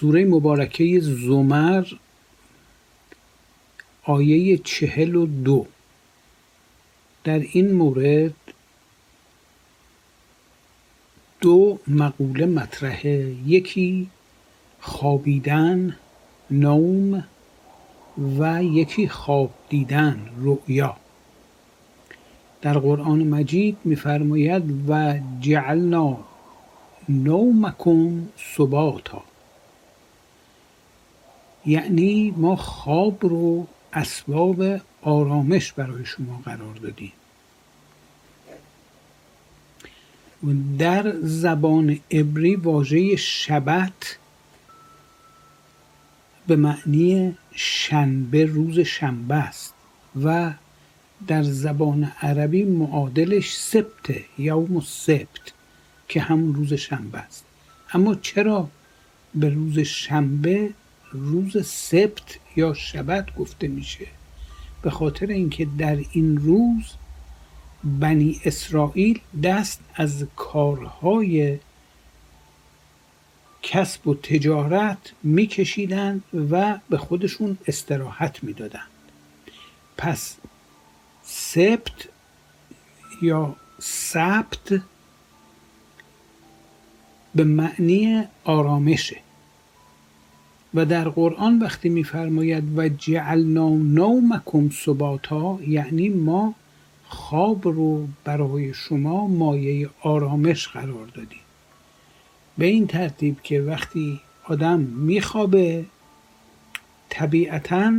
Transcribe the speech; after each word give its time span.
سوره 0.00 0.24
مبارکه 0.24 1.00
زمر 1.00 1.86
آیه 4.04 4.58
چهل 4.58 5.14
و 5.14 5.26
دو. 5.26 5.66
در 7.24 7.38
این 7.38 7.72
مورد 7.72 8.34
دو 11.40 11.78
مقوله 11.88 12.46
مطرحه 12.46 13.34
یکی 13.46 14.10
خوابیدن 14.80 15.96
نوم 16.50 17.24
و 18.38 18.64
یکی 18.64 19.08
خواب 19.08 19.50
دیدن 19.68 20.30
رؤیا. 20.36 20.96
در 22.62 22.78
قرآن 22.78 23.22
مجید 23.22 23.76
میفرماید 23.84 24.90
و 24.90 25.18
جعلنا 25.40 26.18
نومکم 27.08 28.28
سباتا 28.56 29.27
یعنی 31.68 32.34
ما 32.36 32.56
خواب 32.56 33.26
رو 33.26 33.66
اسباب 33.92 34.80
آرامش 35.02 35.72
برای 35.72 36.04
شما 36.04 36.42
قرار 36.44 36.74
دادیم. 36.74 37.12
در 40.78 41.14
زبان 41.20 41.98
عبری 42.10 42.56
واژه 42.56 43.16
شبت 43.16 44.18
به 46.46 46.56
معنی 46.56 47.36
شنبه 47.54 48.44
روز 48.44 48.80
شنبه 48.80 49.34
است 49.34 49.74
و 50.22 50.52
در 51.26 51.42
زبان 51.42 52.12
عربی 52.22 52.64
معادلش 52.64 53.56
سبت 53.56 54.16
یوم 54.38 54.80
سبت 54.80 55.52
که 56.08 56.20
همون 56.20 56.54
روز 56.54 56.74
شنبه 56.74 57.18
است. 57.18 57.44
اما 57.92 58.14
چرا 58.14 58.68
به 59.34 59.48
روز 59.48 59.78
شنبه 59.78 60.70
روز 61.12 61.66
سبت 61.66 62.38
یا 62.56 62.74
شبت 62.74 63.36
گفته 63.36 63.68
میشه. 63.68 64.06
به 64.82 64.90
خاطر 64.90 65.26
اینکه 65.26 65.68
در 65.78 65.98
این 66.12 66.36
روز 66.36 66.84
بنی 67.84 68.40
اسرائیل 68.44 69.20
دست 69.42 69.80
از 69.94 70.26
کارهای 70.36 71.58
کسب 73.62 74.08
و 74.08 74.14
تجارت 74.14 74.98
میکشیدند 75.22 76.22
و 76.50 76.78
به 76.90 76.98
خودشون 76.98 77.58
استراحت 77.66 78.44
می‌دادند. 78.44 78.88
پس 79.96 80.36
سبت 81.22 82.08
یا 83.22 83.56
سبت 83.78 84.82
به 87.34 87.44
معنی 87.44 88.24
آرامشه. 88.44 89.16
و 90.78 90.84
در 90.84 91.08
قرآن 91.08 91.58
وقتی 91.58 91.88
میفرماید 91.88 92.78
و 92.78 92.88
جعلنا 92.88 93.68
نومکم 93.68 94.70
سباتا 94.70 95.58
یعنی 95.66 96.08
ما 96.08 96.54
خواب 97.08 97.68
رو 97.68 98.08
برای 98.24 98.74
شما 98.74 99.26
مایه 99.26 99.88
آرامش 100.00 100.68
قرار 100.68 101.06
دادیم. 101.14 101.40
به 102.58 102.66
این 102.66 102.86
ترتیب 102.86 103.36
که 103.42 103.60
وقتی 103.60 104.20
آدم 104.44 104.80
میخوابه 104.80 105.84
طبیعتا 107.08 107.92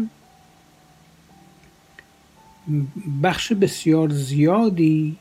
بخش 3.24 3.54
بسیار 3.54 4.10
زیادی 4.10 5.16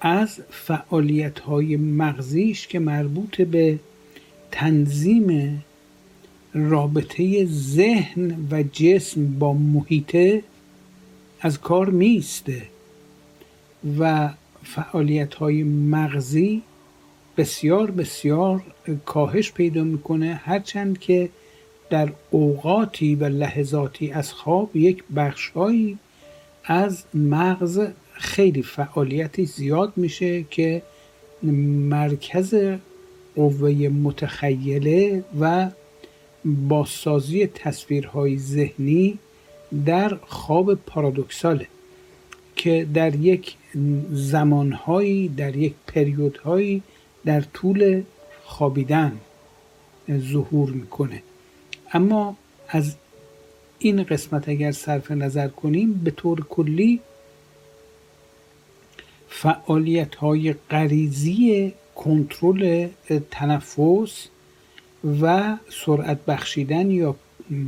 از 0.00 0.40
فعالیت 0.50 1.38
های 1.38 1.76
مغزیش 1.76 2.66
که 2.66 2.78
مربوط 2.78 3.40
به 3.40 3.78
تنظیم 4.52 5.64
رابطه 6.56 7.44
ذهن 7.46 8.48
و 8.50 8.62
جسم 8.62 9.38
با 9.38 9.52
محیطه 9.52 10.42
از 11.40 11.60
کار 11.60 11.90
میسته 11.90 12.62
و 13.98 14.30
فعالیت 14.64 15.34
های 15.34 15.62
مغزی 15.62 16.62
بسیار 17.36 17.90
بسیار 17.90 18.62
کاهش 19.04 19.52
پیدا 19.52 19.84
می‌کنه 19.84 20.34
هرچند 20.44 20.98
که 20.98 21.28
در 21.90 22.08
اوقاتی 22.30 23.14
و 23.14 23.24
لحظاتی 23.24 24.10
از 24.10 24.32
خواب 24.32 24.76
یک 24.76 25.04
بخشهایی 25.16 25.98
از 26.64 27.04
مغز 27.14 27.88
خیلی 28.12 28.62
فعالیتی 28.62 29.46
زیاد 29.46 29.92
میشه 29.96 30.44
که 30.50 30.82
مرکز 31.42 32.54
قوه 33.36 33.70
متخیله 33.88 35.24
و 35.40 35.70
بازسازی 36.46 37.46
تصویرهای 37.46 38.38
ذهنی 38.38 39.18
در 39.86 40.18
خواب 40.26 40.74
پارادوکساله 40.74 41.66
که 42.56 42.86
در 42.94 43.14
یک 43.14 43.56
زمانهایی 44.10 45.28
در 45.28 45.56
یک 45.56 45.74
پریودهایی 45.86 46.82
در 47.24 47.40
طول 47.40 48.02
خوابیدن 48.44 49.20
ظهور 50.10 50.70
می‌کنه. 50.70 51.22
اما 51.92 52.36
از 52.68 52.96
این 53.78 54.02
قسمت 54.02 54.48
اگر 54.48 54.72
صرف 54.72 55.10
نظر 55.10 55.48
کنیم 55.48 55.92
به 55.92 56.10
طور 56.10 56.40
کلی 56.40 57.00
فعالیت 59.28 60.14
های 60.14 60.52
غریزی 60.70 61.72
کنترل 61.94 62.88
تنفس 63.30 64.28
و 65.22 65.56
سرعت 65.68 66.24
بخشیدن 66.24 66.90
یا 66.90 67.16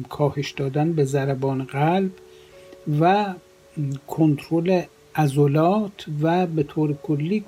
کاهش 0.09 0.51
دادن 0.51 0.93
به 0.93 1.05
ضربان 1.05 1.65
قلب 1.65 2.11
و 3.01 3.35
کنترل 4.07 4.83
عضلات 5.17 6.05
و 6.23 6.47
به 6.47 6.63
طور 6.63 6.95
کلی 7.03 7.45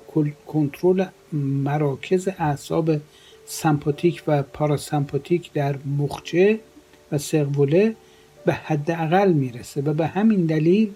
کنترل 0.47 1.05
مراکز 1.33 2.29
اعصاب 2.37 2.91
سمپاتیک 3.45 4.23
و 4.27 4.43
پاراسمپاتیک 4.43 5.53
در 5.53 5.75
مخچه 5.97 6.59
و 7.11 7.17
سروله 7.17 7.95
به 8.45 8.53
حداقل 8.53 9.31
می‌رسه 9.33 9.81
و 9.81 9.93
به 9.93 10.07
همین 10.07 10.45
دلیل 10.45 10.91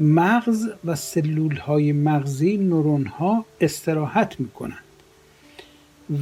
مغز 0.00 0.68
و 0.84 0.94
سلول 0.94 1.56
های 1.56 1.92
مغزی 1.92 2.56
نورون 2.56 3.06
ها 3.06 3.44
استراحت 3.60 4.40
می‌کنند 4.40 4.78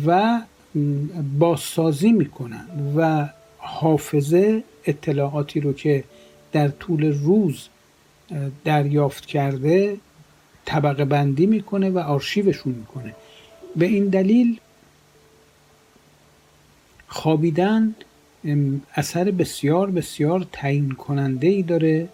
و 0.07 0.41
بازسازی 1.39 2.13
می‌کنن 2.13 2.67
و 2.97 3.29
حافظه 3.59 4.65
اطلاعاتی 4.85 5.61
رو 5.61 5.73
که 5.73 6.05
در 6.53 6.69
طول 6.69 7.05
روز 7.05 7.69
دریافت 8.65 9.27
کرده 9.27 9.97
طبقه 10.65 11.05
بندی 11.05 11.47
می‌کنه 11.47 11.91
و 11.91 11.99
آرشیوشون 11.99 12.73
می‌کنه. 12.73 13.15
به 13.77 13.87
این 13.87 14.05
دلیل 14.05 14.61
خوابیدن 17.09 17.95
اثر 18.95 19.31
بسیار 19.31 19.91
بسیار 19.91 20.47
تعیین 20.53 20.93
کننده 20.93 21.47
ای 21.47 21.63
داره 21.63 22.09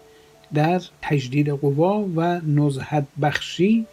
در 0.53 0.81
تجدید 1.01 1.49
قوا 1.49 2.05
و 2.15 2.41
نزهت 2.41 3.07
بخشی 3.21 3.85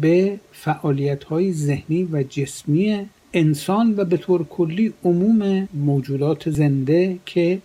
به 0.00 0.40
فعالیت 0.52 1.24
های 1.24 1.52
ذهنی 1.52 2.08
و 2.12 2.22
جسمی 2.22 3.08
انسان 3.34 3.94
و 3.96 4.04
به 4.04 4.16
طور 4.16 4.44
کلی 4.44 4.92
عموم 5.04 5.68
موجودات 5.74 6.50
زنده 6.50 7.18
که 7.26 7.58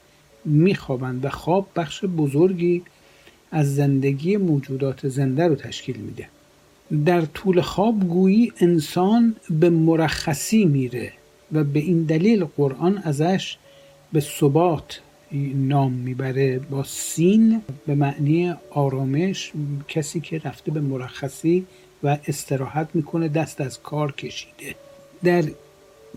میخوابند 0.45 1.25
و 1.25 1.29
خواب 1.29 1.67
بخش 1.75 2.05
بزرگی 2.05 2.81
از 3.51 3.75
زندگی 3.75 4.37
موجودات 4.37 5.07
زنده 5.07 5.47
رو 5.47 5.55
تشکیل 5.55 5.97
میده. 5.97 6.27
در 7.05 7.21
طول 7.21 7.61
خواب 7.61 7.99
گویی 7.99 8.51
انسان 8.59 9.35
به 9.49 9.69
مرخصی 9.69 10.65
میره 10.65 11.11
و 11.51 11.63
به 11.63 11.79
این 11.79 12.03
دلیل 12.03 12.45
قرآن 12.45 12.97
ازش 12.97 13.57
به 14.13 14.19
ثبات 14.19 15.01
نام 15.55 15.91
می‌بره 15.91 16.59
با 16.59 16.83
سین 16.83 17.61
به 17.87 17.95
معنی 17.95 18.53
آرامش 18.69 19.51
کسی 19.87 20.19
که 20.19 20.41
رفته 20.43 20.71
به 20.71 20.81
مرخصی 20.81 21.65
و 22.03 22.17
استراحت 22.27 22.87
می‌کنه 22.93 23.27
دست 23.27 23.61
از 23.61 23.81
کار 23.81 24.11
کشیده. 24.11 24.75
در 25.23 25.43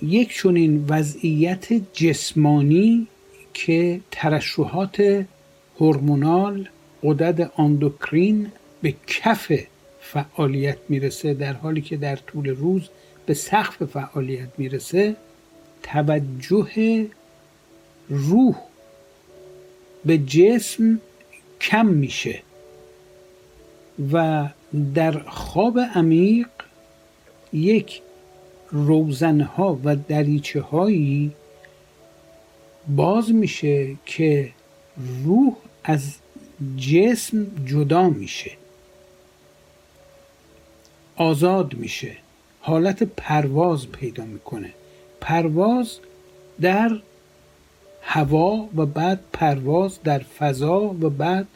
یک 0.02 0.34
چنین 0.34 0.84
وضعیت 0.88 1.72
جسمانی 1.92 3.06
که 3.54 4.00
ترشحات 4.10 5.26
هورمونال 5.80 6.68
قدرت 7.02 7.60
اندوکرین 7.60 8.52
به 8.82 8.94
کف 9.06 9.52
فعالیت 10.00 10.78
می‌رسه 10.88 11.34
در 11.34 11.52
حالی 11.52 11.80
که 11.80 11.96
در 11.96 12.16
طول 12.16 12.48
روز 12.48 12.88
به 13.26 13.34
سقف 13.34 13.84
فعالیت 13.84 14.48
می‌رسه 14.58 15.16
توجه 15.82 17.06
روح 18.08 18.56
به 20.04 20.18
جسم 20.18 21.00
کم 21.60 21.86
میشه 21.86 22.42
و 24.12 24.48
در 24.94 25.18
خواب 25.18 25.78
عمیق 25.78 26.48
یک 27.52 28.02
روزنها 28.70 29.78
و 29.84 29.96
دریچه 29.96 30.60
هایی 30.60 31.32
باز 32.88 33.32
میشه 33.32 33.96
که 34.06 34.50
روح 35.24 35.56
از 35.84 36.14
جسم 36.76 37.46
جدا 37.66 38.08
میشه. 38.08 38.50
آزاد 41.16 41.74
میشه. 41.74 42.16
حالت 42.60 43.02
پرواز 43.02 43.88
پیدا 43.88 44.24
می‌کنه. 44.24 44.70
پرواز 45.20 45.98
در 46.60 47.00
هوا 48.02 48.68
و 48.76 48.86
بعد 48.86 49.20
پرواز 49.32 49.98
در 50.04 50.18
فضا 50.18 50.80
و 50.80 51.10
بعد 51.10 51.46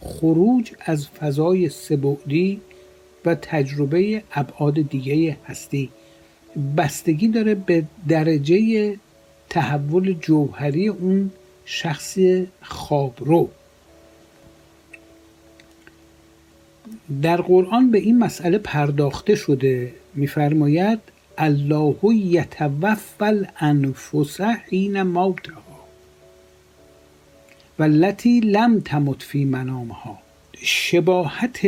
خروج 0.00 0.72
از 0.80 1.08
فضای 1.08 1.68
سبعدی 1.68 2.60
و 3.24 3.34
تجربه 3.34 4.22
ابعاد 4.32 4.74
دیگه 4.74 5.36
هستی. 5.46 5.90
بستگی 6.76 7.28
داره 7.28 7.54
به 7.54 7.84
درجه 8.08 8.96
تحول 9.50 10.12
جوهری 10.12 10.88
اون 10.88 11.30
شخص 11.64 12.18
خوابرو 12.62 13.48
در 17.22 17.36
قرآن 17.36 17.90
به 17.90 17.98
این 17.98 18.18
مسئله 18.18 18.58
پرداخته 18.58 19.34
شده 19.34 19.92
میفرماید 20.14 21.00
الله 21.38 21.96
یتوفى 22.14 23.24
الانفس 23.24 24.40
حین 24.40 25.02
موتها 25.02 25.62
والتي 27.78 28.40
لم 28.40 28.80
تمت 28.80 29.22
فی 29.22 29.44
منامها. 29.44 30.18
شباهت 30.62 31.66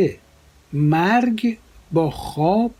مرگ 0.73 1.57
با 1.91 2.09
خواب 2.09 2.71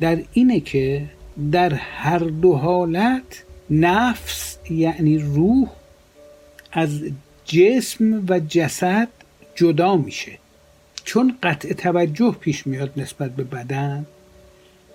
در 0.00 0.22
اینه 0.32 0.60
که 0.60 1.04
در 1.52 1.74
هر 1.74 2.18
دو 2.18 2.54
حالت 2.56 3.44
نفس 3.70 4.58
یعنی 4.70 5.18
روح 5.18 5.68
از 6.72 7.02
جسم 7.44 8.24
و 8.28 8.40
جسد 8.48 9.08
جدا 9.54 9.96
میشه. 9.96 10.38
چون 11.04 11.38
قطع 11.42 11.72
توجه 11.72 12.36
پیش 12.40 12.66
میاد 12.66 12.92
نسبت 12.96 13.30
به 13.30 13.44
بدن 13.44 14.06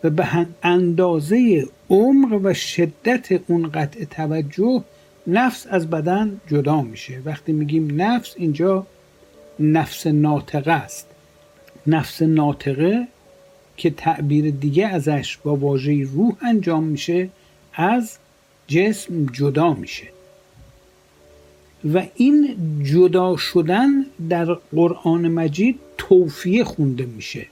و 0.04 0.10
به 0.10 0.48
اندازه 0.64 1.68
عمق 1.90 2.40
و 2.44 2.54
شدت 2.54 3.42
اون 3.48 3.72
قطع 3.72 4.04
توجه 4.04 4.84
نفس 5.28 5.68
از 5.70 5.90
بدن 5.90 6.42
جدا 6.48 6.82
میشه. 6.82 7.22
وقتی 7.26 7.52
میگیم 7.52 8.02
نفس 8.02 8.34
اینجا 8.38 8.88
نفس 9.60 10.08
ناطقه 10.08 10.72
است. 10.72 11.08
نفس 11.88 12.22
ناطقه 12.22 13.08
که 13.80 13.90
تعبیر 13.90 14.52
دیگه 14.52 14.88
ازش 14.88 15.38
با 15.44 15.56
واژه 15.56 16.04
روح 16.04 16.34
انجام 16.42 16.84
میشه 16.84 17.30
از 17.74 18.18
جسم 18.68 19.26
جدا 19.26 19.74
میشه. 19.74 20.08
و 21.94 22.04
این 22.16 22.58
جدا 22.84 23.38
شدن 23.38 23.90
در 24.30 24.46
قرآن 24.54 25.28
مجید 25.28 25.80
توفیه 25.98 26.64
خونده 26.64 27.06
میشه. 27.06 27.46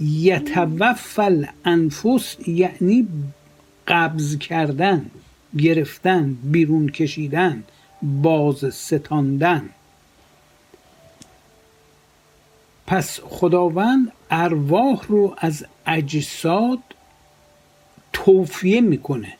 یتوفل 0.00 1.44
انفس 1.64 2.36
یعنی 2.46 3.08
قبض 3.88 4.38
کردن 4.38 5.10
گرفتن 5.58 6.36
بیرون 6.42 6.88
کشیدن 6.88 7.64
باز 8.02 8.74
ستاندن. 8.74 9.70
پس 12.86 13.20
خداوند 13.20 14.12
ارواح 14.30 15.06
رو 15.08 15.34
از 15.38 15.66
اجساد 15.86 16.78
توفیه 18.12 18.80
می‌کنه 18.80 19.32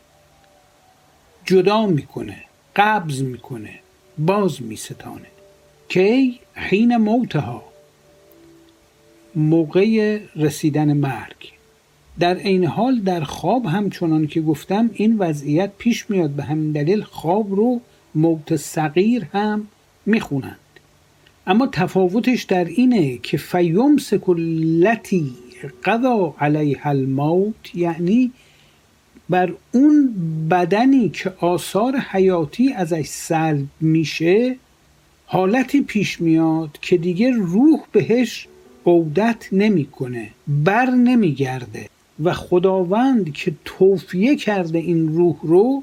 جدا 1.45 1.87
می‌کنه 1.87 2.45
قبض 2.77 3.23
می‌کنه 3.23 3.81
باز 4.19 4.63
میستانه. 4.63 5.27
کی؟ 5.89 6.41
حین 6.55 6.97
موتها. 6.97 7.63
موقع 9.35 10.19
رسیدن 10.37 10.93
مرگ. 10.93 11.53
در 12.19 12.35
این 12.35 12.65
حال 12.67 13.01
در 13.01 13.25
خواب 13.25 13.67
هم 13.67 13.91
چنان 13.91 14.27
که 14.27 14.41
گفتم 14.41 14.91
این 14.93 15.19
وضعیت 15.19 15.71
پیش 15.79 16.11
میاد 16.11 16.31
به 16.31 16.43
همین 16.43 16.73
دلیل 16.73 17.03
خواب 17.03 17.55
رو 17.55 17.81
موت 18.15 18.57
صغیر 18.57 19.25
هم 19.33 19.69
می‌خونند 20.07 20.59
اما 21.47 21.69
تفاوتش 21.73 22.43
در 22.43 22.65
اینه 22.65 23.19
که 23.19 23.37
فیوم 23.37 23.97
سکلتی 23.97 25.33
قضا 25.85 26.35
علیها 26.41 26.91
الموت 26.91 27.75
یعنی 27.75 28.33
بر 29.31 29.53
اون 29.73 30.15
بدنی 30.51 31.09
که 31.09 31.33
آثار 31.41 31.97
حیاتی 31.97 32.73
ازش 32.73 33.07
سلب 33.07 33.67
میشه 33.81 34.57
حالتی 35.27 35.81
پیش 35.81 36.21
میاد 36.21 36.79
که 36.83 36.97
دیگه 36.97 37.31
روح 37.31 37.81
بهش 37.93 38.49
عودت 38.87 39.49
نمی‌کنه 39.53 40.31
بر 40.49 40.91
نمیگرده 40.91 41.89
و 42.23 42.33
خداوند 42.33 43.33
که 43.33 43.55
توفیه 43.65 44.37
کرده 44.37 44.79
این 44.79 45.09
روح 45.09 45.37
رو 45.43 45.83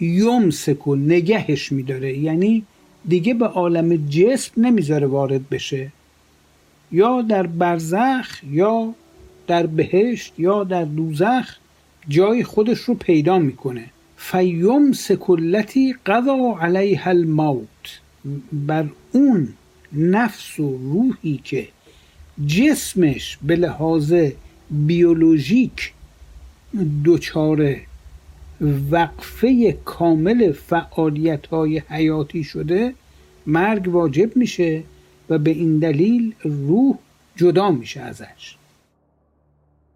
یمسک 0.00 0.86
و 0.86 0.96
نگهش 0.96 1.72
میداره. 1.72 2.18
یعنی 2.18 2.64
دیگه 3.08 3.34
به 3.34 3.46
عالم 3.46 3.96
جسم 3.96 4.52
نمی‌ذاره 4.56 5.06
وارد 5.06 5.48
بشه. 5.48 5.92
یا 6.92 7.22
در 7.22 7.46
برزخ 7.46 8.44
یا 8.50 8.94
در 9.46 9.66
بهشت 9.66 10.32
یا 10.38 10.64
در 10.64 10.84
دوزخ 10.84 11.56
جای 12.08 12.44
خودش 12.44 12.78
رو 12.78 12.94
پیدا 12.94 13.38
می‌کنه. 13.38 13.84
فیم 14.16 14.92
سکلتی 14.92 15.94
قضا 16.06 16.58
علیها 16.60 17.10
الموت. 17.10 18.00
بر 18.52 18.86
اون 19.12 19.48
نفس 19.92 20.60
و 20.60 20.78
روحی 20.78 21.40
که 21.44 21.68
جسمش 22.46 23.38
به 23.42 23.56
لحاظ 23.56 24.14
بیولوژیک 24.70 25.92
دچار 27.04 27.76
وقفه 28.90 29.72
کامل 29.72 30.52
فعالیت 30.52 31.46
های 31.46 31.82
حیاتی 31.88 32.44
شده 32.44 32.94
مرگ 33.46 33.88
واجب 33.88 34.36
میشه 34.36 34.82
و 35.28 35.38
به 35.38 35.50
این 35.50 35.78
دلیل 35.78 36.34
روح 36.42 36.98
جدا 37.36 37.70
میشه 37.70 38.00
ازش. 38.00 38.56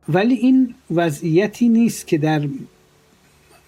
ولی 0.09 0.35
این 0.35 0.75
وضعیتی 0.91 1.69
نیست 1.69 2.07
که 2.07 2.19
در 2.19 2.49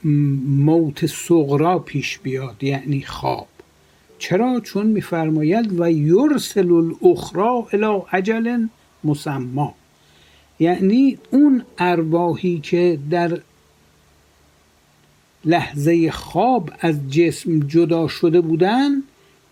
موت 0.05 1.07
صغرا 1.07 1.79
پیش 1.79 2.19
بیاد 2.19 2.65
یعنی 2.65 3.03
خواب. 3.03 3.47
چرا؟ 4.19 4.61
چون 4.61 4.87
میفرماید 4.87 5.81
و 5.81 5.91
یرسل 5.91 6.73
الاخرا 6.73 7.67
الى 7.73 8.03
عجل 8.13 8.67
مسما. 9.05 9.75
یعنی 10.59 11.19
اون 11.31 11.63
ارواحی 11.79 12.61
که 12.61 12.99
در 13.11 13.41
لحظه 15.45 16.11
خواب 16.11 16.71
از 16.81 17.11
جسم 17.11 17.61
جدا 17.61 18.09
شده 18.09 18.41
بودن 18.41 19.03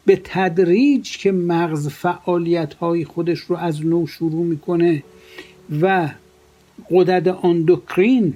به 0.09 0.21
تدریج 0.25 1.19
که 1.19 1.33
مغز 1.33 1.89
فعالیت 1.89 2.75
های 2.75 3.05
خودش 3.05 3.39
رو 3.39 3.57
از 3.57 3.87
نو 3.87 4.07
شروع 4.07 4.45
می‌کنه 4.45 5.03
و 5.81 6.11
قدرت 6.91 7.45
اندوکرین 7.45 8.35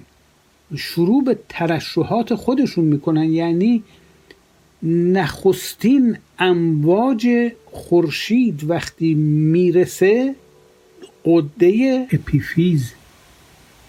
شروع 0.77 1.25
به 1.25 1.39
ترشحات 1.49 2.35
خودشون 2.35 2.85
می‌کنن 2.85 3.33
یعنی 3.33 3.83
نخستین 4.83 6.17
امواج 6.39 7.53
خورشید 7.67 8.71
وقتی 8.71 9.15
می‌رسه 9.15 10.35
قده 11.25 12.07
اپیفیز 12.13 12.93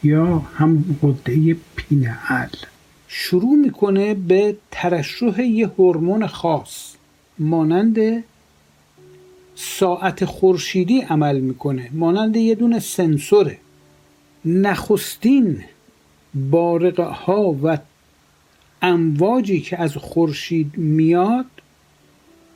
یا 0.03 0.37
هم 0.37 0.97
قده 1.01 1.55
پینهال. 1.75 2.49
شروع 3.07 3.55
می‌کنه 3.55 4.13
به 4.13 4.57
ترشح 4.71 5.41
یه 5.41 5.67
هورمون 5.67 6.27
خاص. 6.27 6.92
مانند 7.39 8.23
ساعت 9.55 10.25
خورشیدی 10.25 11.01
عمل 11.01 11.39
می‌کنه. 11.39 11.89
مانند 11.93 12.35
یه 12.35 12.55
دونه 12.55 12.79
سنسوره 12.79 13.57
نخستین 14.45 15.63
بارقه 16.49 17.03
ها 17.03 17.55
و 17.63 17.77
امواجی 18.81 19.61
که 19.61 19.81
از 19.81 19.97
خورشید 19.97 20.77
میاد 20.77 21.45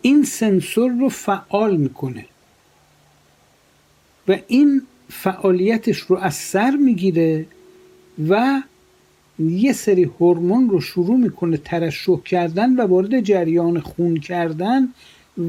این 0.01 0.23
سنسور 0.23 0.91
رو 0.91 1.09
فعال 1.09 1.77
می‌کنه 1.77 2.25
و 4.27 4.37
این 4.47 4.81
فعالیتش 5.09 5.97
رو 5.97 6.17
از 6.17 6.35
سر 6.35 6.71
می‌گیره 6.71 7.45
و 8.29 8.61
یه 9.39 9.73
سری 9.73 10.03
هورمون 10.03 10.69
رو 10.69 10.81
شروع 10.81 11.17
می‌کنه 11.17 11.57
ترشح 11.57 12.21
کردن 12.21 12.75
و 12.75 12.81
وارد 12.81 13.21
جریان 13.21 13.79
خون 13.79 14.17
کردن 14.17 14.87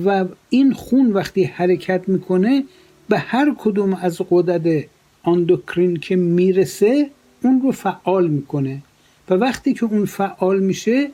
و 0.04 0.24
این 0.50 0.72
خون 0.72 1.12
وقتی 1.12 1.44
حرکت 1.44 2.08
می‌کنه 2.08 2.64
به 3.08 3.18
هر 3.18 3.54
کدوم 3.58 3.94
از 3.94 4.20
قدرت 4.30 4.84
اندوکرین 5.24 5.96
که 5.96 6.16
می‌رسه 6.16 7.10
اون 7.42 7.60
رو 7.60 7.72
فعال 7.72 8.28
می‌کنه. 8.28 8.82
و 9.30 9.34
وقتی 9.34 9.74
که 9.74 9.84
اون 9.84 10.04
فعال 10.04 10.60
میشه 10.60 11.10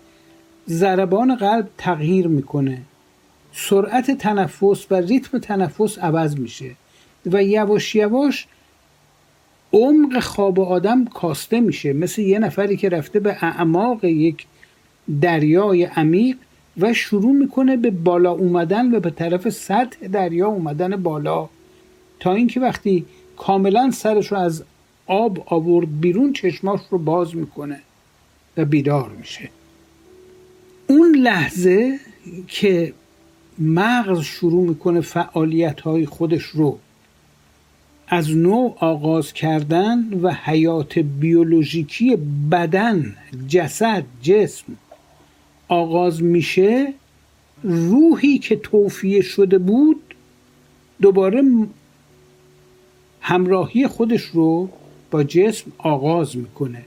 ضربان 0.68 1.34
قلب 1.34 1.68
تغییر 1.78 2.26
می‌کنه. 2.26 2.82
سرعت 3.52 4.10
تنفس 4.10 4.86
و 4.90 4.94
ریتم 4.94 5.38
تنفس 5.38 5.98
عوض 5.98 6.36
میشه. 6.36 6.70
و 7.26 7.44
یواش 7.44 7.94
یواش 7.94 8.46
عمق 9.74 10.20
خواب 10.20 10.60
آدم 10.60 11.04
کاسته 11.04 11.60
میشه. 11.60 11.92
مثل 11.92 12.22
یه 12.22 12.38
نفری 12.38 12.76
که 12.76 12.88
رفته 12.88 13.20
به 13.20 13.36
اعماق 13.40 14.04
یک 14.04 14.46
دریای 15.20 15.84
عمیق 15.84 16.36
و 16.78 16.92
شروع 16.92 17.32
می‌کنه 17.32 17.76
به 17.76 17.90
بالا 17.90 18.32
اومدن 18.32 18.94
و 18.94 19.00
به 19.00 19.10
طرف 19.10 19.48
سطح 19.48 20.06
دریا 20.06 20.48
اومدن 20.48 20.96
بالا. 20.96 21.48
تا 22.20 22.32
اینکه 22.32 22.60
وقتی 22.60 23.04
کاملا 23.36 23.90
سرش 23.90 24.32
رو 24.32 24.38
از 24.38 24.64
آب 25.06 25.42
آورد 25.46 26.00
بیرون 26.00 26.32
چشماش 26.32 26.80
رو 26.90 26.98
باز 26.98 27.36
می‌کنه 27.36 27.80
و 28.56 28.64
بیدار 28.64 29.10
میشه. 29.18 29.48
اون 30.86 31.16
لحظه 31.16 31.98
که 32.48 32.92
مغز 33.58 34.20
شروع 34.20 34.68
می‌کنه 34.68 35.00
فعالیت 35.00 35.80
های 35.80 36.06
خودش 36.06 36.42
رو 36.42 36.78
از 38.14 38.36
نوع 38.36 38.76
آغاز 38.80 39.32
کردن 39.32 40.20
و 40.22 40.32
حیات 40.32 40.98
بیولوژیکی 40.98 42.16
بدن 42.50 43.16
جسد 43.48 44.04
جسم 44.22 44.64
آغاز 45.68 46.22
میشه 46.22 46.92
روحی 47.62 48.38
که 48.38 48.56
توفیه 48.56 49.20
شده 49.20 49.58
بود 49.58 50.14
دوباره 51.00 51.42
همراهی 53.20 53.86
خودش 53.86 54.22
رو 54.22 54.68
با 55.10 55.24
جسم 55.24 55.72
آغاز 55.78 56.36
می‌کنه. 56.36 56.82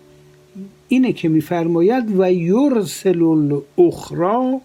اینه 0.88 1.14
که 1.14 1.30
میفرماید 1.30 2.20
و 2.20 2.32
یرسل 2.32 3.22
الاخرا 3.22 4.62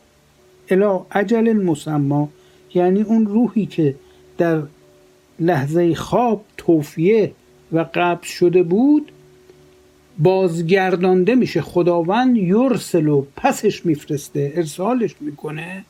الی 0.71 0.99
اجل 1.11 1.53
مسما 1.53 2.29
یعنی 2.75 3.03
اون 3.03 3.27
روحی 3.27 3.67
که 3.67 3.95
در 4.39 4.63
لحظه 5.43 5.95
خواب 5.95 6.45
توفیه 6.57 7.33
و 7.73 7.87
قبض 7.95 8.27
شده 8.27 8.63
بود 8.63 9.13
بازگردانده 10.19 11.35
میشه 11.35 11.61
خداوند 11.63 12.37
یرسلو 12.37 13.25
پسش 13.37 13.87
میفرسته 13.87 14.53
ارسالش 14.57 15.15
می‌کنه. 15.21 15.85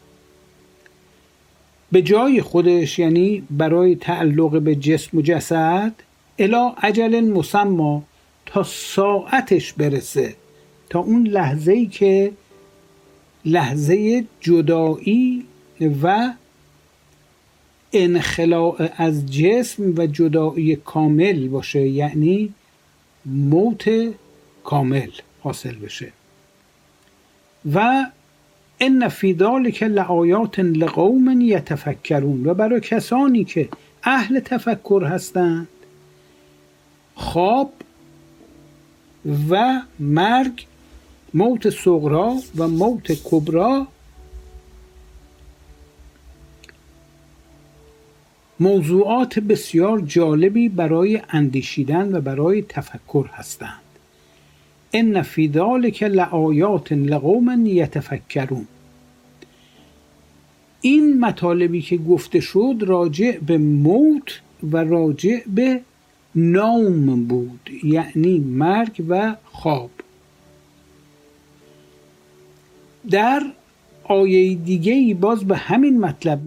به 1.92 2.02
جای 2.02 2.42
خودش 2.42 2.98
یعنی 2.98 3.42
برای 3.50 3.96
تعلق 3.96 4.60
به 4.60 4.74
جسم 4.74 5.18
و 5.18 5.22
جسد 5.22 5.92
الا 6.38 6.74
عجل 6.82 7.20
مسما 7.20 8.02
تا 8.46 8.62
ساعتش 8.62 9.72
برسه 9.72 10.34
تا 10.90 10.98
اون 10.98 11.26
لحظه 11.26 11.72
ای 11.72 11.86
که 11.86 12.32
لحظه 13.44 14.24
جدایی 14.40 15.46
و 16.02 16.32
انخلاع 17.92 18.90
از 18.96 19.32
جسم 19.32 19.94
و 19.96 20.06
جدایی 20.06 20.76
کامل 20.76 21.48
باشه 21.48 21.88
یعنی 21.88 22.54
موت 23.26 23.90
کامل 24.64 25.10
حاصل 25.40 25.74
بشه. 25.74 26.12
و 27.74 28.06
ان 28.80 29.08
فی 29.08 29.34
ذلک 29.34 29.82
لآیات 29.82 30.58
لقوم 30.58 31.40
یتفکرون. 31.40 32.46
و 32.46 32.54
برای 32.54 32.80
کسانی 32.80 33.44
که 33.44 33.68
اهل 34.04 34.40
تفکر 34.40 35.04
هستند 35.04 35.68
خواب 37.14 37.72
و 39.50 39.80
مرگ 39.98 40.66
موت 41.34 41.70
صغرا 41.70 42.36
و 42.56 42.68
موت 42.68 43.12
کبرا 43.24 43.86
موضوعات 48.62 49.38
بسیار 49.38 50.00
جالبی 50.00 50.68
برای 50.68 51.20
اندیشیدن 51.30 52.14
و 52.14 52.20
برای 52.20 52.62
تفکر 52.62 53.26
هستند. 53.32 53.82
ان 54.92 55.22
فی 55.22 55.48
ذلک 55.48 56.02
لآیات 56.02 56.92
لقوم 56.92 57.66
یتفکرون. 57.66 58.66
این 60.80 61.20
مطالبی 61.20 61.82
که 61.82 61.96
گفته 61.96 62.40
شد 62.40 62.74
راجع 62.80 63.38
به 63.38 63.58
موت 63.58 64.40
و 64.72 64.76
راجع 64.76 65.38
به 65.46 65.80
نوم 66.34 67.24
بود 67.24 67.70
یعنی 67.84 68.38
مرگ 68.38 69.04
و 69.08 69.34
خواب. 69.44 69.90
در 73.10 73.42
آیه 74.04 74.54
دیگه 74.54 75.14
باز 75.14 75.44
به 75.44 75.56
همین 75.56 76.00
مطلب 76.00 76.40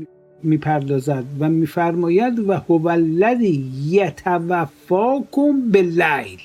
می‌پردازد 0.43 1.23
و 1.39 1.49
میفرماید 1.49 2.39
و 2.39 2.53
هو 2.53 2.87
الذی 2.87 3.71
یتوفاکم 3.85 5.71
باللیل 5.71 6.41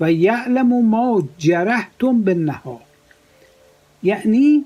و 0.00 0.12
یعلم 0.12 0.86
ما 0.86 1.28
جرحتم 1.38 2.22
بالنهار. 2.22 2.80
یعنی 4.02 4.64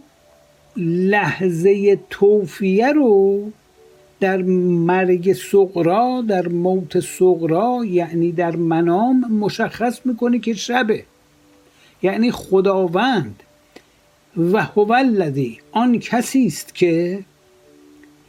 لحظه 0.77 1.99
توفیه 2.11 2.93
رو 2.93 3.43
در 4.21 4.43
مرگ 4.43 5.33
صغرا 5.33 6.25
در 6.29 6.49
موت 6.49 7.01
صغرا 7.01 7.85
یعنی 7.85 8.33
در 8.33 8.57
منام 8.57 9.21
مشخص 9.21 10.07
می‌کنه 10.07 10.39
که 10.39 10.55
شبه. 10.55 11.05
یعنی 12.03 12.31
خداوند 12.31 13.43
و 14.37 14.63
هو 14.63 14.93
الذی 14.93 15.59
آن 15.73 15.99
کسی 15.99 16.47
است 16.47 16.75
که 16.75 17.25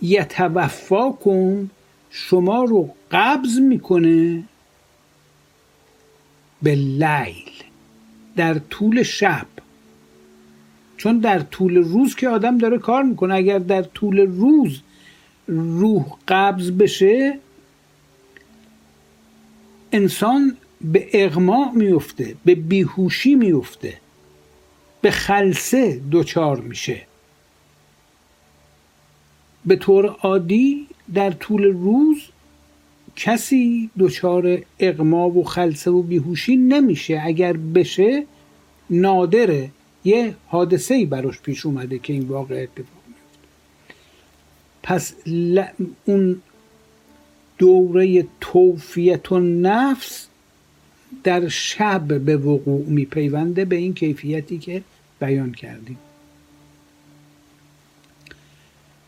یتوفاکم 0.06 1.70
شما 2.10 2.64
رو 2.64 2.90
قبض 3.12 3.60
می‌کنه 3.60 4.44
به 6.62 6.76
لیل 6.76 7.52
در 8.36 8.54
طول 8.60 9.04
شب. 9.04 9.48
چون 10.98 11.20
در 11.20 11.40
طول 11.40 11.78
روز 11.78 12.16
که 12.16 12.30
آدم 12.30 12.58
داره 12.58 12.78
کار 12.78 13.04
می‌کنه 13.04 13.34
اگر 13.36 13.60
در 13.60 13.82
طول 13.82 14.20
روز 14.20 14.82
روح 15.48 16.06
قبض 16.28 16.72
بشه 16.72 17.40
انسان 19.92 20.58
به 20.82 21.08
اغماء 21.14 21.72
میفته 21.72 22.36
به 22.46 22.56
بیهوشی 22.56 23.36
میفته 23.36 23.98
به 25.02 25.12
خلصه 25.12 26.02
دچار 26.12 26.62
میشه. 26.62 27.02
به 29.66 29.76
طور 29.76 30.06
عادی 30.06 30.88
در 31.14 31.32
طول 31.32 31.64
روز 31.64 32.18
کسی 33.16 33.90
دچار 34.00 34.62
اغما 34.80 35.30
و 35.30 35.44
خلصه 35.44 35.92
و 35.92 36.02
بیهوشی 36.02 36.58
نمیشه. 36.58 37.22
اگر 37.26 37.54
بشه 37.54 38.26
نادره. 38.90 39.70
یه 40.04 40.36
حادثه 40.48 40.96
ای 40.96 41.06
براش 41.06 41.42
پیش 41.42 41.66
اومده 41.66 42.00
که 42.00 42.14
این 42.14 42.28
واقع 42.28 42.56
اتفاق 42.56 43.04
میفته. 43.08 43.40
پس 44.84 45.14
اون 46.06 46.42
دوره 47.58 48.28
توفیت 48.42 49.32
و 49.32 49.40
نفس 49.40 50.28
در 51.24 51.48
شب 51.48 52.20
به 52.20 52.38
وقوع 52.38 52.86
میپیونده 52.86 53.66
به 53.66 53.76
این 53.76 53.94
کیفیتی 53.94 54.58
که 54.58 54.84
بیان 55.20 55.52
کردیم. 55.52 55.98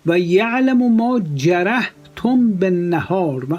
و 0.07 0.19
یعلم 0.19 0.95
ما 0.95 1.21
جرحتم 1.35 2.51
به 2.51 2.69
نهار 2.69 3.53
و 3.53 3.57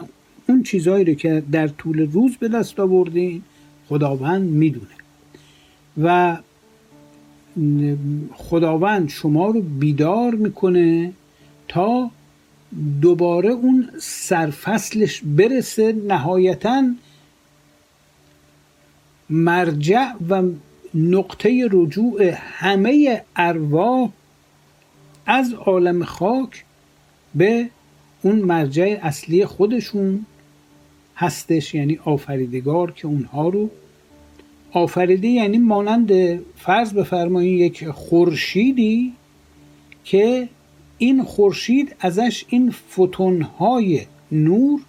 اون 0.48 0.62
چیزهایی 0.62 1.04
رو 1.04 1.14
که 1.14 1.42
در 1.52 1.68
طول 1.68 2.10
روز 2.12 2.36
به 2.36 2.48
دست 2.48 2.80
آوردین 2.80 3.42
خداوند 3.88 4.50
می‌دونه. 4.50 4.86
و 6.02 6.36
خداوند 8.34 9.08
شما 9.08 9.46
رو 9.46 9.60
بیدار 9.60 10.34
می‌کنه 10.34 11.12
تا 11.68 12.10
دوباره 13.02 13.48
اون 13.48 13.90
سرفصلش 14.00 15.22
برسه 15.24 15.92
نهایتا 15.92 16.94
مرجع 19.30 20.12
و 20.28 20.42
نقطه 20.94 21.68
رجوع 21.72 22.34
همه 22.36 23.22
ارواح 23.36 24.10
از 25.30 25.52
عالم 25.54 26.04
خاک 26.04 26.64
به 27.34 27.70
اون 28.22 28.38
مرجع 28.38 28.98
اصلی 29.02 29.44
خودشون 29.44 30.26
هستش 31.16 31.74
یعنی 31.74 31.98
آفریدگار 32.04 32.92
که 32.92 33.06
اونها 33.06 33.48
رو. 33.48 33.70
آفریده 34.72 35.28
یعنی 35.28 35.58
مانند 35.58 36.40
فرض 36.56 36.92
بفرمایید 36.92 37.60
یک 37.60 37.88
خورشیدی 37.88 39.12
که 40.04 40.48
این 40.98 41.22
خورشید 41.22 41.96
ازش 42.00 42.44
این 42.48 42.70
فوتونهای 42.70 44.00
نور 44.32 44.80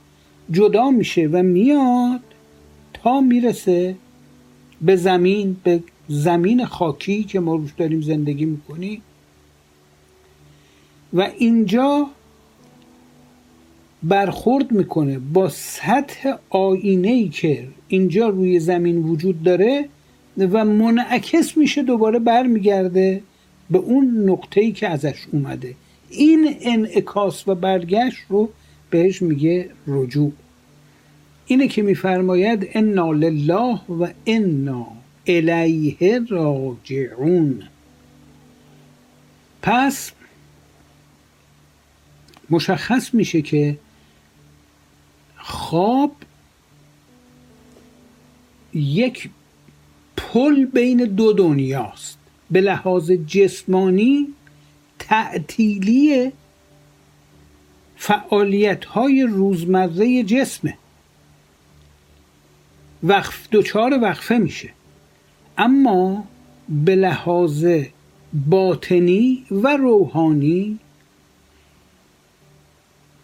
جدا 0.51 0.89
میشه 0.89 1.27
و 1.27 1.43
میاد 1.43 2.22
تا 2.93 3.22
می‌رسه 3.22 3.96
به 4.81 4.96
زمین 4.96 5.58
به 5.63 5.84
زمین 6.08 6.65
خاکی 6.65 7.24
که 7.24 7.39
ما 7.39 7.55
روش 7.55 7.72
داریم 7.77 8.01
زندگی 8.01 8.46
می‌کنیم. 8.46 9.01
و 11.13 11.21
اینجا 11.37 12.07
برخورد 14.03 14.71
می‌کنه 14.71 15.19
با 15.19 15.49
سطح 15.49 16.33
آینه 16.49 17.07
ای 17.07 17.29
که 17.29 17.67
اینجا 17.87 18.29
روی 18.29 18.59
زمین 18.59 18.97
وجود 18.97 19.43
داره 19.43 19.89
و 20.37 20.65
منعکس 20.65 21.57
میشه 21.57 21.83
دوباره 21.83 22.19
برمیگرده 22.19 23.21
به 23.69 23.77
اون 23.77 24.29
نقطه 24.29 24.61
ای 24.61 24.71
که 24.71 24.87
ازش 24.87 25.27
اومده. 25.31 25.75
این 26.09 26.55
انعکاس 26.61 27.47
و 27.47 27.55
برگشت 27.55 28.19
رو 28.29 28.49
بهش 28.89 29.21
میگه 29.21 29.69
رجوع. 29.87 30.31
اینه 31.45 31.67
که 31.67 31.81
میفرماید 31.81 32.69
انا 32.73 33.11
لله 33.11 33.79
و 33.89 34.07
انا 34.25 34.87
الیه 35.27 36.19
راجعون 36.29 37.63
پس 39.61 40.11
مشخص 42.49 43.13
میشه 43.13 43.41
که 43.41 43.77
خواب 45.37 46.15
یک 48.73 49.29
پل 50.17 50.65
بین 50.65 50.97
دو 50.97 51.33
دنیاست. 51.33 52.17
به 52.51 52.61
لحاظ 52.61 53.11
جسمانی 53.11 54.27
تعطیلی 54.99 56.31
فعالیت 57.95 58.85
های 58.85 59.23
روزمره 59.23 60.23
جسمه. 60.23 60.77
وقف 63.03 63.49
دوچار 63.51 63.99
وقفه 64.01 64.37
میشه. 64.37 64.69
اما 65.57 66.23
به 66.69 66.95
لحاظ 66.95 67.67
باطنی 68.49 69.45
و 69.51 69.77
روحانی 69.77 70.79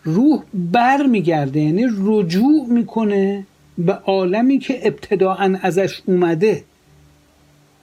روح 0.06 0.44
بر 0.54 1.06
میگرده 1.06 1.60
یعنی 1.60 1.86
رجوع 2.00 2.68
می‌کنه 2.70 3.46
به 3.78 3.94
عالمی 3.94 4.60
که 4.60 4.88
ابتداعا 4.88 5.58
ازش 5.62 6.02
اومده. 6.06 6.64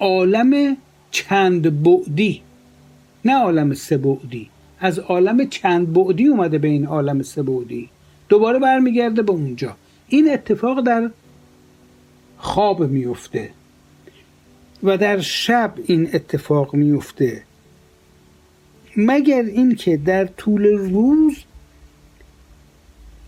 عالم 0.00 0.76
چند 1.11 1.83
بعدی 1.83 2.43
نه 3.25 3.35
عالم 3.35 3.75
سه 3.75 3.97
بعدی. 3.97 4.50
از 4.81 4.99
عالم 4.99 5.49
چند 5.49 5.93
بعدی 5.93 6.26
اومده 6.26 6.59
به 6.59 6.69
این 6.69 6.87
عالم 6.87 7.23
سه 7.23 7.43
بعدی. 7.43 7.88
دوباره 8.29 8.59
برمیگرده 8.59 9.23
به 9.23 9.33
اونجا. 9.33 9.76
این 10.09 10.33
اتفاق 10.33 10.81
در 10.81 11.11
خواب 12.38 12.83
میفته 12.83 13.50
و 14.83 14.97
در 14.97 15.21
شب 15.21 15.75
این 15.87 16.09
اتفاق 16.14 16.75
میفته 16.75 17.43
مگر 18.97 19.42
اینکه 19.42 19.96
در 19.96 20.25
طول 20.25 20.66
روز 20.66 21.37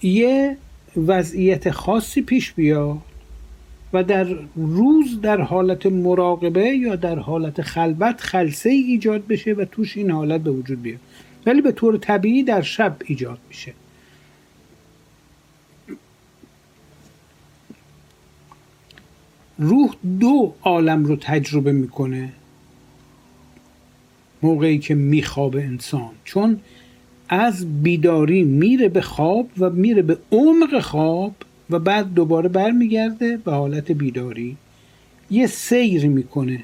یه 0.05 0.57
وضعیت 0.97 1.71
خاصی 1.71 2.23
پیش 2.23 2.53
بیاد 2.53 2.99
و 3.93 4.05
در 4.05 4.27
روز 4.57 5.21
در 5.21 5.41
حالت 5.41 5.87
مراقبه 5.87 6.69
یا 6.69 6.97
در 6.97 7.19
حالت 7.19 7.63
خلوت 7.63 8.21
خلصه 8.21 8.71
ای 8.71 8.81
ایجاد 8.81 9.27
بشه 9.27 9.53
و 9.53 9.65
توش 9.65 9.97
این 9.97 10.11
حالت 10.11 10.41
به 10.41 10.51
وجود 10.51 10.83
بیاد. 10.83 11.01
ولی 11.47 11.63
به 11.63 11.73
طور 11.73 11.97
طبیعی 11.97 12.43
در 12.43 12.63
شب 12.63 12.97
ایجاد 13.05 13.39
میشه. 13.49 13.73
روح 19.59 19.95
دو 20.21 20.55
عالم 20.63 21.05
رو 21.05 21.17
تجربه 21.17 21.73
می‌کنه. 21.73 22.33
موقعی 24.43 24.79
که 24.79 24.95
میخوابه 24.95 25.65
انسان. 25.65 26.11
چون 26.25 26.61
از 27.29 27.83
بیداری 27.83 28.45
میره 28.45 28.89
به 28.89 29.01
خواب 29.01 29.49
و 29.59 29.71
میره 29.71 30.03
به 30.03 30.19
عمق 30.33 30.81
خواب 30.81 31.35
و 31.71 31.79
بعد 31.79 32.15
دوباره 32.15 32.49
برمیگرده 32.49 33.37
به 33.37 33.53
حالت 33.53 33.93
بیداری. 33.93 34.57
یه 35.31 35.47
سیر 35.47 36.09
می‌کنه. 36.09 36.63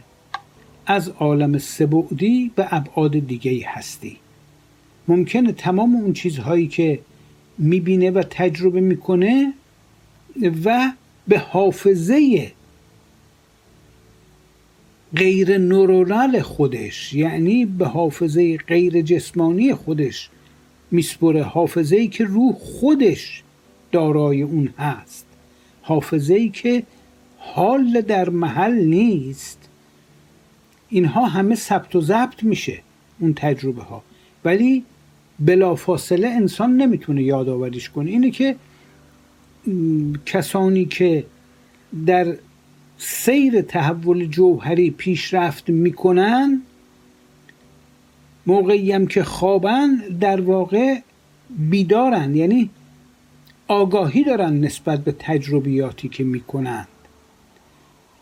از 0.87 1.09
عالم 1.09 1.59
سبعدی 1.59 2.51
به 2.57 2.67
ابعاد 2.71 3.19
دیگه 3.19 3.65
هستی. 3.67 4.17
ممکنه 5.09 5.53
تمام 5.53 5.95
اون 5.97 6.13
چیزهایی 6.13 6.67
که 6.69 6.99
می‌بینه 7.59 8.11
و 8.11 8.23
تجربه 8.31 8.81
می‌کنه 8.81 9.53
و 10.65 10.93
به 11.29 11.39
حافظه 11.39 12.53
غیر 15.17 15.59
نورونال 15.59 16.41
خودش 16.41 17.15
یعنی 17.15 17.67
به 17.67 17.87
حافظه 17.87 18.57
غیر 18.57 19.03
جسمانی 19.03 19.75
خودش 19.75 20.31
میسپره 20.91 21.43
حافظه 21.43 21.97
ای 21.97 22.09
که 22.09 22.25
روح 22.25 22.55
خودش 22.55 23.43
دارای 23.93 24.43
اون 24.43 24.69
هست. 24.79 25.27
حافظه 25.83 26.35
ای 26.35 26.49
که 26.49 26.83
حال 27.39 28.01
در 28.01 28.29
محل 28.29 28.85
نیست. 28.85 29.69
اینها 30.89 31.27
همه 31.27 31.55
ثبت 31.55 31.97
و 31.97 32.01
ضبط 32.01 32.43
میشه 32.43 32.81
اون 33.21 33.35
تجربه 33.35 33.83
ها 33.83 34.03
ولی 34.45 34.85
بلافاصله 35.39 36.29
انسان 36.29 36.77
نمی‌تونه 36.77 37.23
یادآوریش 37.23 37.91
کنه. 37.91 38.11
اینه 38.11 38.31
که 38.31 38.57
کسانی 40.27 40.85
که 40.85 41.25
در 42.07 42.37
سیر 42.99 43.61
تحول 43.61 44.27
جوهری 44.27 44.91
پیشرفت 44.91 45.71
می‌کنن 45.71 46.63
موقعی 48.47 48.93
هم 48.93 49.07
که 49.07 49.25
خوابن 49.25 49.95
در 50.21 50.41
واقع 50.41 50.99
بیدارن 51.51 52.37
یعنی 52.37 52.71
آگاهی 53.69 54.25
دارن 54.25 54.61
نسبت 54.61 55.01
به 55.01 55.15
تجربیاتی 55.19 56.09
که 56.09 56.25
می‌کنند. 56.25 56.89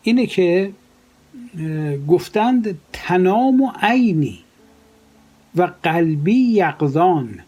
اینه 0.03 0.25
که 0.25 0.71
گفتند 2.07 2.79
تنام 2.93 3.61
و 3.61 3.71
عینی 3.81 4.39
و 5.55 5.71
قلبی 5.83 6.35
یقضان 6.35 7.39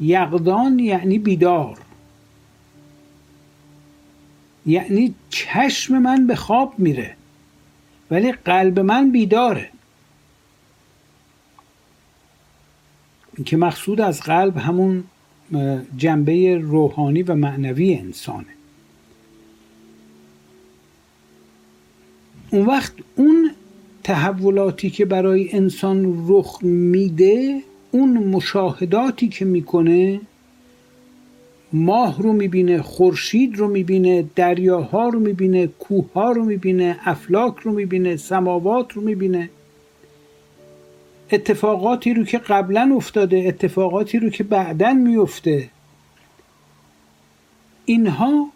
یقضان 0.00 0.78
یعنی 0.78 1.18
بیدار. 1.18 1.78
یعنی 4.66 5.14
چشم 5.30 5.98
من 5.98 6.26
به 6.26 6.36
خواب 6.36 6.74
میره 6.78 7.16
ولی 8.10 8.32
قلب 8.32 8.78
من 8.80 9.10
بیداره. 9.10 9.70
که 13.44 13.56
مقصود 13.56 14.00
از 14.00 14.20
قلب 14.20 14.56
همون 14.56 15.04
جنبه 15.96 16.58
روحانی 16.58 17.22
و 17.22 17.34
معنوی 17.34 17.94
انسانه. 17.94 18.46
اون 22.50 22.66
وقت 22.66 22.92
اون 23.16 23.50
تحولاتی 24.04 24.90
که 24.90 25.04
برای 25.04 25.48
انسان 25.52 26.24
رخ 26.28 26.62
میده 26.62 27.62
اون 27.90 28.18
مشاهداتی 28.18 29.28
که 29.28 29.44
می‌کنه 29.44 30.20
ماه 31.72 32.22
رو 32.22 32.32
می‌بینه 32.32 32.82
خورشید 32.82 33.56
رو 33.58 33.68
می‌بینه 33.68 34.24
دریاها 34.36 35.08
رو 35.08 35.20
می‌بینه 35.20 35.66
کوهها 35.66 36.32
رو 36.32 36.44
می‌بینه 36.44 36.98
افلاک 37.04 37.56
رو 37.58 37.72
می‌بینه 37.72 38.16
سماوات 38.16 38.92
رو 38.92 39.02
می‌بینه. 39.02 39.50
اتفاقاتی 41.32 42.14
رو 42.14 42.24
که 42.24 42.38
قبلا 42.38 42.92
افتاده 42.96 43.44
اتفاقاتی 43.46 44.18
رو 44.18 44.30
که 44.30 44.44
بعدا 44.44 44.92
میفته 44.92 45.70
اینها 47.84 48.48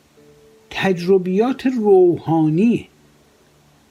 تجربیات 0.71 1.67
روحانی 1.67 2.89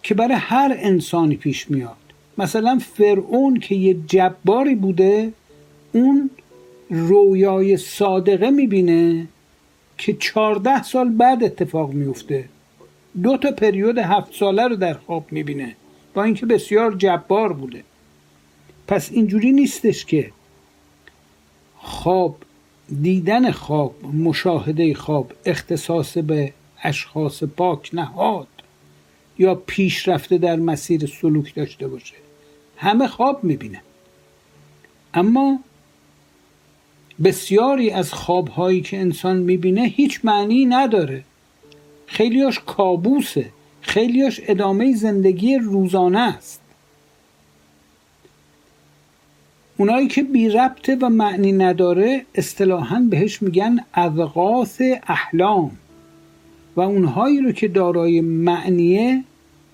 که 0.03 0.13
برای 0.13 0.37
هر 0.39 0.75
انسانی 0.79 1.35
پیش 1.35 1.71
میاد. 1.71 1.95
مثلا 2.37 2.79
فرعون 2.95 3.59
که 3.59 3.75
یه 3.75 3.97
جباری 4.07 4.75
بوده 4.75 5.33
اون 5.91 6.29
رویای 6.89 7.77
صادقه 7.77 8.49
می‌بینه 8.49 9.27
که 9.97 10.13
چارده 10.13 10.83
سال 10.83 11.09
بعد 11.09 11.43
اتفاق 11.43 11.93
میفته 11.93 12.45
دو 13.23 13.37
تا 13.37 13.51
پریود 13.51 13.97
هفت 13.97 14.33
ساله 14.33 14.67
رو 14.67 14.75
در 14.75 14.93
خواب 14.93 15.25
می‌بینه. 15.31 15.75
با 16.13 16.23
اینکه 16.23 16.45
بسیار 16.45 16.95
جبار 16.95 17.53
بوده. 17.53 17.83
پس 18.87 19.11
اینجوری 19.11 19.51
نیستش 19.51 20.05
که 20.05 20.31
خواب 21.77 22.37
دیدن 23.01 23.51
خواب 23.51 23.95
مشاهده 24.05 24.93
خواب 24.93 25.31
اختصاص 25.45 26.17
به 26.17 26.53
اشخاص 26.83 27.43
پاک 27.43 27.89
نهاد 27.93 28.47
یا 29.39 29.55
پیشرفته 29.55 30.37
در 30.37 30.55
مسیر 30.55 31.05
سلوک 31.05 31.55
داشته 31.55 31.87
باشه. 31.87 32.15
همه 32.77 33.07
خواب 33.07 33.43
می‌بینه 33.43 33.81
اما 35.13 35.59
بسیاری 37.23 37.91
از 37.91 38.13
خوابهایی 38.13 38.81
که 38.81 38.99
انسان 38.99 39.37
می‌بینه 39.37 39.81
هیچ 39.81 40.19
معنی 40.23 40.65
نداره. 40.65 41.23
خیلیاش 42.05 42.59
کابوسه. 42.59 43.49
خیلیاش 43.81 44.41
ادامه 44.43 44.95
زندگی 44.95 45.57
روزانه 45.57 46.19
است. 46.19 46.61
اونایی 49.77 50.07
که 50.07 50.23
بی 50.23 50.49
ربطه 50.49 50.95
و 50.95 51.09
معنی 51.09 51.51
نداره 51.51 52.25
اصطلاحا 52.35 53.07
بهش 53.09 53.41
میگن 53.41 53.79
اذقاث 53.93 54.81
احلام. 55.07 55.71
و 56.75 56.81
اونهایی 56.81 57.41
رو 57.41 57.51
که 57.51 57.67
دارای 57.67 58.21
معنیه 58.21 59.23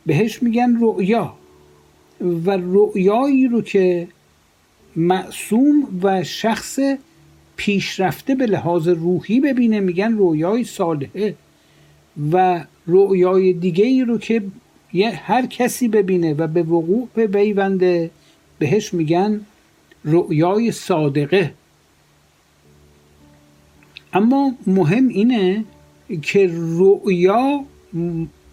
بهش 0.05 0.43
میگن 0.43 0.77
رؤیا. 0.79 1.33
و 2.21 2.51
رؤیایی 2.51 3.47
رو 3.47 3.62
که 3.62 4.07
معصوم 4.95 5.99
و 6.01 6.23
شخص 6.23 6.79
پیشرفته 7.55 8.35
به 8.35 8.45
لحاظ 8.45 8.88
روحی 8.88 9.39
ببینه 9.39 9.79
میگن 9.79 10.13
رویای 10.13 10.63
صالحه. 10.63 11.35
و 12.31 12.65
رویای 12.85 13.53
دیگه 13.53 13.85
ای 13.85 14.03
رو 14.03 14.17
که 14.17 14.43
هر 15.13 15.45
کسی 15.45 15.88
ببینه 15.88 16.33
و 16.33 16.47
به 16.47 16.63
وقوع 16.63 17.07
بیونده 17.27 18.09
بهش 18.59 18.93
میگن 18.93 19.41
رؤیای 20.03 20.71
صادقه. 20.71 21.53
اما 24.13 24.55
مهم 24.67 25.07
اینه 25.07 25.65
که 26.21 26.49
رؤیا 26.53 27.63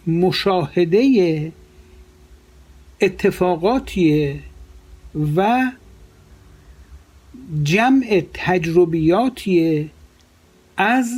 مشاهده 0.07 1.53
اتفاقاتیه 3.01 4.39
و 5.37 5.71
جمع 7.63 8.23
تجربیاتیه 8.35 9.89
از 10.77 11.11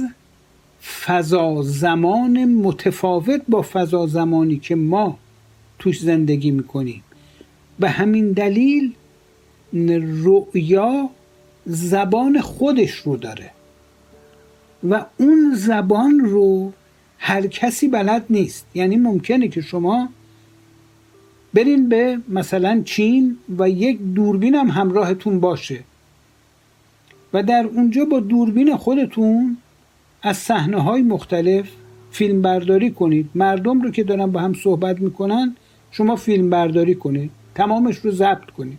فضا 1.06 1.62
زمان 1.62 2.44
متفاوت 2.44 3.42
با 3.48 3.62
فضا 3.62 4.06
زمانی 4.06 4.58
که 4.58 4.74
ما 4.74 5.18
توش 5.78 6.00
زندگی 6.00 6.50
می‌کنیم. 6.50 7.02
به 7.78 7.90
همین 7.90 8.32
دلیل 8.32 8.94
رؤیا 9.72 11.10
زبان 11.66 12.40
خودش 12.40 12.90
رو 12.90 13.16
داره. 13.16 13.50
و 14.90 15.04
اون 15.16 15.54
زبان 15.54 16.20
رو 16.20 16.72
هر 17.18 17.46
کسی 17.46 17.88
بلد 17.88 18.24
نیست. 18.30 18.66
یعنی 18.74 18.96
ممکنه 18.96 19.48
که 19.48 19.60
شما 19.60 20.08
برین 21.54 21.88
به 21.88 22.18
مثلا 22.28 22.82
چین 22.84 23.36
و 23.58 23.68
یک 23.68 23.98
دوربین 24.14 24.54
هم 24.54 24.68
همراهتون 24.70 25.40
باشه 25.40 25.80
و 27.32 27.42
در 27.42 27.66
اونجا 27.66 28.04
با 28.04 28.20
دوربین 28.20 28.76
خودتون 28.76 29.56
از 30.22 30.36
صحنه 30.36 30.82
های 30.82 31.02
مختلف 31.02 31.68
فیلم 32.10 32.42
برداری 32.42 32.90
کنید. 32.90 33.30
مردم 33.34 33.80
رو 33.82 33.90
که 33.90 34.04
دارن 34.04 34.26
با 34.26 34.40
هم 34.40 34.54
صحبت 34.54 35.00
می‌کنن 35.00 35.56
شما 35.90 36.16
فیلم 36.16 36.50
برداری 36.50 36.94
کنید. 36.94 37.30
تمامش 37.54 37.96
رو 37.96 38.10
ضبط 38.10 38.50
کنید. 38.50 38.78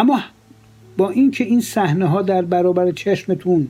اما 0.00 0.22
با 0.96 1.10
اینکه 1.10 1.44
این 1.44 1.60
صحنه 1.60 2.06
ها 2.06 2.22
در 2.22 2.42
برابر 2.42 2.90
چشمتون 2.90 3.68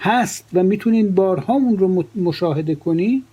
هست 0.00 0.44
و 0.52 0.62
می‌تونین 0.62 1.14
بارها 1.14 1.54
اون 1.54 1.78
رو 1.78 2.04
مشاهده 2.16 2.74
کنید 2.74 3.24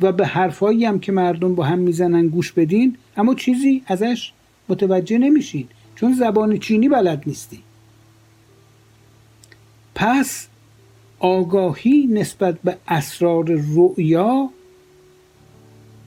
و 0.00 0.12
به 0.12 0.26
حرفایی 0.26 0.84
هم 0.84 1.00
که 1.00 1.12
مردم 1.12 1.54
با 1.54 1.64
هم 1.64 1.78
می‌زنن 1.78 2.28
گوش 2.28 2.52
بدین 2.52 2.96
اما 3.16 3.34
چیزی 3.34 3.82
ازش 3.86 4.32
متوجه 4.68 5.18
نمیشین 5.18 5.68
چون 5.94 6.14
زبان 6.14 6.58
چینی 6.58 6.88
بلد 6.88 7.22
نیستی. 7.26 7.58
پس 9.94 10.48
آگاهی 11.18 12.06
نسبت 12.06 12.58
به 12.64 12.76
اسرار 12.88 13.44
رؤیا 13.74 14.50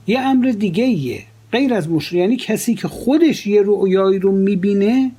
یه 0.08 0.20
امر 0.20 0.52
دیگه 0.52 0.84
ایه 0.84 1.24
غیر 1.54 1.74
از 1.74 1.90
مشری 1.90 2.20
یعنی 2.20 2.38
کسی 2.38 2.76
که 2.76 2.88
خودش 2.88 3.48
یه 3.48 3.62
رؤیایی 3.66 4.20
رو 4.20 4.32
می‌بینه 4.32 5.12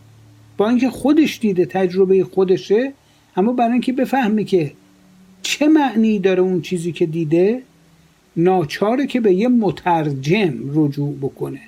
با 0.57 0.69
اینکه 0.69 0.91
خودش 0.91 1.39
دیده 1.39 1.67
تجربه 1.67 2.25
خودشه 2.25 2.93
اما 3.37 3.53
برای 3.53 3.73
اینکه 3.73 3.93
بفهمه 3.93 4.45
که 4.45 4.73
چه 5.43 5.69
معنی 5.69 6.19
داره 6.19 6.43
اون 6.43 6.61
چیزی 6.61 6.93
که 6.93 7.07
دیده 7.07 7.63
ناچاره 8.37 9.07
که 9.07 9.21
به 9.21 9.35
یه 9.35 9.49
مترجم 9.49 10.55
رجوع 10.75 11.15
بکنه. 11.23 11.61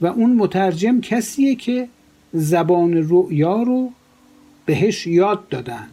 و 0.00 0.06
اون 0.06 0.34
مترجم 0.36 1.00
کسیه 1.00 1.54
که 1.54 1.88
زبان 2.32 2.94
رؤیا 2.94 3.62
رو 3.62 3.90
بهش 4.66 5.06
یاد 5.06 5.48
دادن. 5.48 5.86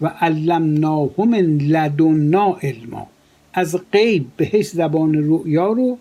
و 0.00 0.06
علمناه 0.06 1.10
من 1.18 1.58
لدنا 1.58 2.56
علما. 2.62 3.06
از 3.52 3.76
غیب 3.92 4.26
بهش 4.36 4.66
زبان 4.66 5.14
رؤیا 5.14 5.72
رو 5.72 5.98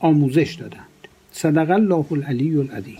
آموزش 0.00 0.54
دادند. 0.54 1.08
صدق 1.32 1.70
الله 1.70 2.06
العلی 2.10 2.56
العظیم. 2.56 2.98